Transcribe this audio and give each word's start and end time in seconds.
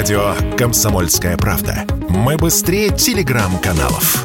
Радио 0.00 0.34
«Комсомольская 0.56 1.36
правда». 1.36 1.84
Мы 2.08 2.38
быстрее 2.38 2.88
телеграм-каналов. 2.88 4.24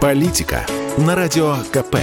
Политика 0.00 0.64
на 0.96 1.14
Радио 1.14 1.56
КП. 1.70 1.96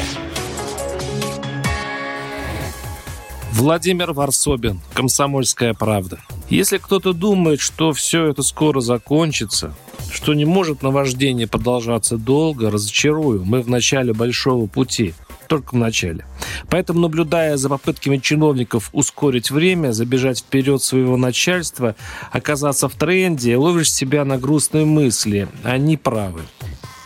Владимир 3.53 4.13
Варсобин, 4.13 4.79
«Комсомольская 4.93 5.73
правда». 5.73 6.19
Если 6.49 6.77
кто-то 6.77 7.13
думает, 7.13 7.59
что 7.59 7.93
все 7.93 8.27
это 8.27 8.43
скоро 8.43 8.79
закончится, 8.79 9.73
что 10.11 10.35
не 10.35 10.45
может 10.45 10.83
наваждение 10.83 11.47
продолжаться 11.47 12.17
долго, 12.17 12.69
разочарую. 12.69 13.43
Мы 13.43 13.63
в 13.63 13.69
начале 13.71 14.13
большого 14.13 14.67
пути 14.67 15.15
только 15.47 15.73
в 15.73 15.77
начале. 15.79 16.25
Поэтому, 16.69 16.99
наблюдая 16.99 17.57
за 17.57 17.69
попытками 17.69 18.17
чиновников 18.17 18.89
ускорить 18.93 19.51
время, 19.51 19.91
забежать 19.91 20.39
вперед 20.39 20.81
своего 20.81 21.17
начальства, 21.17 21.95
оказаться 22.31 22.89
в 22.89 22.95
тренде, 22.95 23.57
ловишь 23.57 23.91
себя 23.91 24.25
на 24.25 24.37
грустные 24.37 24.85
мысли. 24.85 25.47
Они 25.63 25.97
правы. 25.97 26.41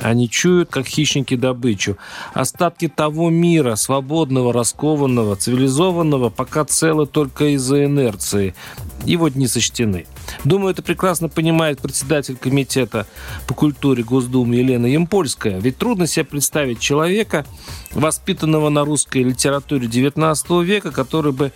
Они 0.01 0.29
чуют, 0.29 0.69
как 0.69 0.87
хищники, 0.87 1.35
добычу. 1.35 1.97
Остатки 2.33 2.87
того 2.87 3.29
мира, 3.29 3.75
свободного, 3.75 4.51
раскованного, 4.51 5.35
цивилизованного, 5.35 6.29
пока 6.29 6.65
целы 6.65 7.05
только 7.05 7.53
из-за 7.55 7.85
инерции. 7.85 8.55
Его 9.05 9.29
дни 9.29 9.47
сочтены. 9.47 10.07
Думаю, 10.43 10.71
это 10.71 10.81
прекрасно 10.81 11.29
понимает 11.29 11.79
председатель 11.79 12.35
комитета 12.35 13.05
по 13.47 13.53
культуре 13.53 14.03
Госдумы 14.03 14.55
Елена 14.55 14.87
Ямпольская. 14.87 15.59
Ведь 15.59 15.77
трудно 15.77 16.07
себе 16.07 16.25
представить 16.25 16.79
человека, 16.79 17.45
воспитанного 17.91 18.69
на 18.69 18.83
русской 18.83 19.23
литературе 19.23 19.87
XIX 19.87 20.63
века, 20.63 20.91
который 20.91 21.31
бы 21.31 21.51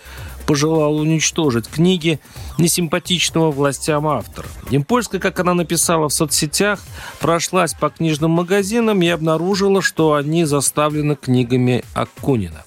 пожелал 0.46 0.96
уничтожить 0.96 1.68
книги 1.68 2.20
несимпатичного 2.58 3.50
властям 3.50 4.06
автора. 4.06 4.48
Ямпольская, 4.70 5.20
как 5.20 5.38
она 5.40 5.54
написала 5.54 6.08
в 6.08 6.12
соцсетях, 6.12 6.80
прошлась 7.20 7.74
по 7.74 7.90
книжным 7.90 8.30
магазинам 8.30 9.02
и 9.02 9.08
обнаружила, 9.08 9.82
что 9.82 10.14
они 10.14 10.44
заставлены 10.44 11.16
книгами 11.16 11.84
Акунина. 11.94 12.64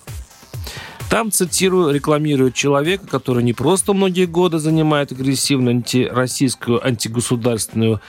Там, 1.10 1.32
цитирую, 1.32 1.94
рекламируют 1.94 2.54
человека, 2.54 3.08
который 3.08 3.44
не 3.44 3.54
просто 3.54 3.94
многие 3.94 4.26
годы 4.26 4.60
занимает 4.60 5.12
агрессивную 5.12 5.78
антироссийскую, 5.78 6.86
антигосударственную 6.86 8.00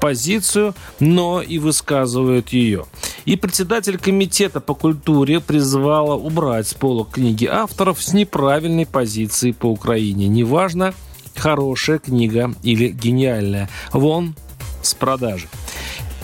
позицию, 0.00 0.74
но 1.00 1.42
и 1.42 1.58
высказывает 1.58 2.50
ее. 2.50 2.86
И 3.24 3.36
председатель 3.36 3.98
комитета 3.98 4.60
по 4.60 4.74
культуре 4.74 5.40
призвала 5.40 6.14
убрать 6.14 6.68
с 6.68 6.74
полок 6.74 7.10
книги 7.12 7.46
авторов 7.46 8.00
с 8.00 8.12
неправильной 8.12 8.86
позиции 8.86 9.50
по 9.50 9.66
Украине. 9.66 10.28
Неважно, 10.28 10.94
хорошая 11.34 11.98
книга 11.98 12.54
или 12.62 12.88
гениальная. 12.88 13.68
Вон 13.92 14.36
с 14.80 14.94
продажи. 14.94 15.48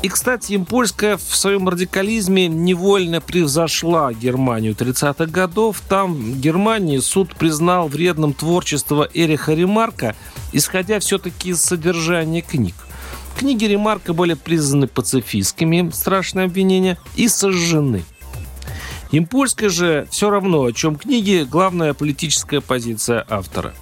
И, 0.02 0.08
кстати, 0.08 0.54
Импольская 0.54 1.18
в 1.18 1.36
своем 1.36 1.68
радикализме 1.68 2.48
невольно 2.48 3.20
превзошла 3.20 4.14
Германию 4.14 4.72
30-х 4.72 5.26
годов. 5.26 5.82
Там, 5.86 6.14
в 6.14 6.40
Германии, 6.40 6.98
суд 6.98 7.34
признал 7.36 7.88
вредным 7.88 8.32
творчество 8.32 9.06
Эриха 9.12 9.52
Ремарка, 9.52 10.16
исходя 10.52 11.00
все-таки 11.00 11.50
из 11.50 11.60
содержания 11.60 12.40
книг. 12.40 12.74
Книги 13.38 13.66
Ремарка 13.66 14.14
были 14.14 14.32
признаны 14.32 14.86
пацифистскими, 14.86 15.90
страшное 15.92 16.46
обвинение, 16.46 16.98
и 17.16 17.28
сожжены. 17.28 18.02
Импольская 19.12 19.68
же 19.68 20.08
все 20.10 20.30
равно, 20.30 20.64
о 20.64 20.72
чем 20.72 20.96
книги, 20.96 21.46
главная 21.48 21.92
политическая 21.92 22.62
позиция 22.62 23.26
автора. 23.28 23.74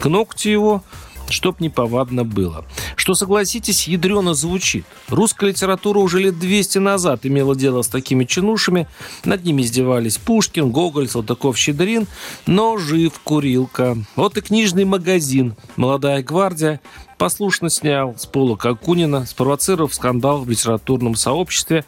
К 0.00 0.06
ногтю 0.06 0.50
его 0.50 0.84
чтоб 1.28 1.60
неповадно 1.60 2.24
было. 2.24 2.64
Что, 2.96 3.14
согласитесь, 3.14 3.88
ядрено 3.88 4.34
звучит. 4.34 4.84
Русская 5.08 5.50
литература 5.50 5.98
уже 5.98 6.20
лет 6.20 6.38
200 6.38 6.78
назад 6.78 7.26
имела 7.26 7.54
дело 7.54 7.82
с 7.82 7.88
такими 7.88 8.24
чинушами. 8.24 8.88
Над 9.24 9.44
ними 9.44 9.62
издевались 9.62 10.18
Пушкин, 10.18 10.70
Гоголь, 10.70 11.08
Салтыков-Щедрин. 11.08 12.06
Но 12.46 12.78
жив 12.78 13.12
Курилка. 13.22 13.96
Вот 14.14 14.36
и 14.36 14.40
книжный 14.40 14.84
магазин 14.84 15.54
«Молодая 15.76 16.22
гвардия» 16.22 16.80
послушно 17.18 17.70
снял 17.70 18.14
с 18.18 18.26
пола 18.26 18.58
Акунина, 18.60 19.26
спровоцировав 19.26 19.94
скандал 19.94 20.42
в 20.42 20.50
литературном 20.50 21.14
сообществе, 21.14 21.84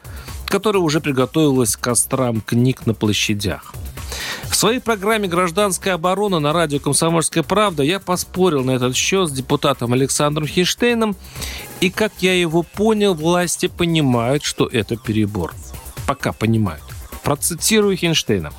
которое 0.46 0.80
уже 0.80 1.00
приготовилось 1.00 1.76
к 1.76 1.80
кострам 1.80 2.40
книг 2.40 2.86
на 2.86 2.94
площадях. 2.94 3.74
Своей 4.58 4.80
программе 4.80 5.28
«Гражданская 5.28 5.94
оборона» 5.94 6.40
на 6.40 6.52
радио 6.52 6.80
«Комсомольская 6.80 7.44
правда» 7.44 7.84
я 7.84 8.00
поспорил 8.00 8.64
на 8.64 8.72
этот 8.72 8.96
счет 8.96 9.28
с 9.28 9.32
депутатом 9.32 9.92
Александром 9.92 10.48
Хинштейном, 10.48 11.14
и, 11.80 11.90
как 11.90 12.12
я 12.18 12.34
его 12.34 12.64
понял, 12.64 13.14
власти 13.14 13.68
понимают, 13.68 14.42
что 14.42 14.66
это 14.66 14.96
перебор. 14.96 15.54
Пока 16.08 16.32
понимают. 16.32 16.82
Процитирую 17.22 17.96
Хинштейна. 17.96 18.52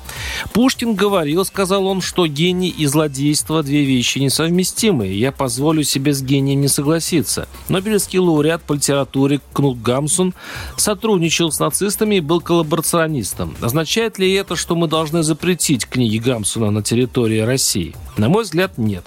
Пушкин 0.52 0.94
говорил, 0.94 1.44
сказал 1.44 1.86
он, 1.86 2.00
что 2.00 2.26
гений 2.26 2.68
и 2.68 2.86
злодейство– 2.86 3.62
две 3.64 3.84
вещи 3.84 4.18
несовместимые. 4.18 5.18
Я 5.18 5.32
позволю 5.32 5.82
себе 5.82 6.12
с 6.12 6.22
гением 6.22 6.60
не 6.60 6.68
согласиться. 6.68 7.48
Нобелевский 7.68 8.18
лауреат 8.18 8.62
по 8.62 8.74
литературе 8.74 9.40
Кнут 9.52 9.80
Гамсун 9.80 10.34
сотрудничал 10.76 11.52
с 11.52 11.58
нацистами 11.58 12.16
и 12.16 12.20
был 12.20 12.40
коллаборационистом. 12.40 13.54
Означает 13.60 14.18
ли 14.18 14.32
это, 14.32 14.56
что 14.56 14.74
мы 14.74 14.88
должны 14.88 15.22
запретить 15.22 15.86
книги 15.86 16.18
Гамсуна 16.18 16.70
на 16.70 16.82
территории 16.82 17.40
России? 17.40 17.94
На 18.16 18.28
мой 18.28 18.44
взгляд, 18.44 18.76
нет. 18.76 19.04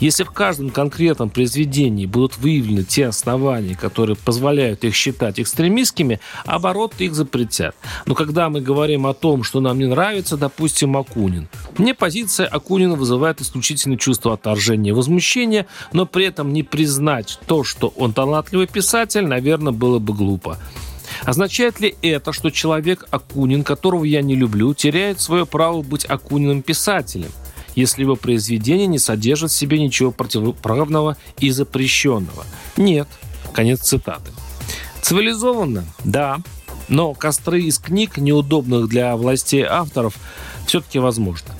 Если 0.00 0.24
в 0.24 0.30
каждом 0.30 0.70
конкретном 0.70 1.30
произведении 1.30 2.06
будут 2.06 2.38
выявлены 2.38 2.84
те 2.84 3.06
основания, 3.06 3.74
которые 3.74 4.16
позволяют 4.16 4.84
их 4.84 4.94
считать 4.94 5.38
экстремистскими, 5.38 6.20
оборот 6.46 6.94
их 6.98 7.14
запретят. 7.14 7.74
Но 8.06 8.14
когда 8.14 8.48
мы 8.48 8.60
говорим 8.60 9.06
о 9.06 9.14
том, 9.14 9.42
что 9.42 9.60
нам 9.60 9.78
не 9.78 9.86
нравится, 9.86 10.36
допустим, 10.36 10.63
Акунин. 10.96 11.48
Мне 11.78 11.94
позиция 11.94 12.46
Акунина 12.46 12.94
вызывает 12.94 13.40
исключительно 13.40 13.96
чувство 13.96 14.34
отторжения 14.34 14.90
и 14.90 14.94
возмущения, 14.94 15.66
но 15.92 16.06
при 16.06 16.26
этом 16.26 16.52
не 16.52 16.62
признать 16.62 17.38
то, 17.46 17.64
что 17.64 17.88
он 17.96 18.12
талантливый 18.12 18.66
писатель, 18.66 19.26
наверное, 19.26 19.72
было 19.72 19.98
бы 19.98 20.14
глупо. 20.14 20.58
Означает 21.24 21.80
ли 21.80 21.94
это, 22.02 22.32
что 22.32 22.50
человек 22.50 23.06
Акунин, 23.10 23.64
которого 23.64 24.04
я 24.04 24.22
не 24.22 24.34
люблю, 24.34 24.74
теряет 24.74 25.20
свое 25.20 25.46
право 25.46 25.82
быть 25.82 26.04
Акуниным 26.04 26.62
писателем, 26.62 27.30
если 27.74 28.02
его 28.02 28.16
произведение 28.16 28.86
не 28.86 28.98
содержит 28.98 29.50
в 29.50 29.56
себе 29.56 29.80
ничего 29.80 30.10
противоправного 30.10 31.16
и 31.38 31.50
запрещенного? 31.50 32.44
Нет. 32.76 33.08
Конец 33.52 33.80
цитаты. 33.80 34.32
Цивилизованно? 35.02 35.84
Да. 36.04 36.38
Но 36.88 37.14
костры 37.14 37.62
из 37.62 37.78
книг, 37.78 38.18
неудобных 38.18 38.88
для 38.88 39.16
властей 39.16 39.62
авторов, 39.62 40.16
все-таки 40.74 40.98
возможно. 40.98 41.54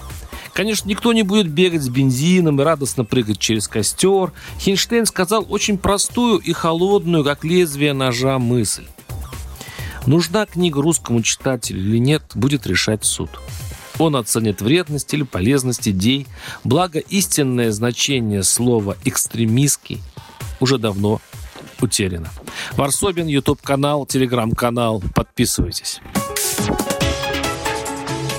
Конечно, 0.54 0.88
никто 0.88 1.12
не 1.12 1.22
будет 1.22 1.48
бегать 1.48 1.82
с 1.82 1.88
бензином 1.88 2.60
и 2.60 2.64
радостно 2.64 3.04
прыгать 3.04 3.38
через 3.38 3.68
костер. 3.68 4.32
Хинштейн 4.58 5.06
сказал 5.06 5.46
очень 5.48 5.78
простую 5.78 6.38
и 6.38 6.52
холодную, 6.52 7.22
как 7.22 7.44
лезвие 7.44 7.92
ножа, 7.92 8.40
мысль. 8.40 8.86
Нужна 10.06 10.46
книга 10.46 10.82
русскому 10.82 11.22
читателю 11.22 11.80
или 11.80 11.98
нет, 11.98 12.24
будет 12.34 12.66
решать 12.66 13.04
суд. 13.04 13.30
Он 14.00 14.16
оценит 14.16 14.60
вредность 14.60 15.14
или 15.14 15.22
полезность 15.22 15.86
идей, 15.86 16.26
благо 16.64 16.98
истинное 16.98 17.70
значение 17.70 18.42
слова 18.42 18.96
«экстремистский» 19.04 20.02
уже 20.58 20.78
давно 20.78 21.20
утеряно. 21.80 22.30
Варсобин, 22.72 23.28
YouTube-канал, 23.28 24.06
Телеграм-канал. 24.06 25.04
Подписывайтесь. 25.14 26.00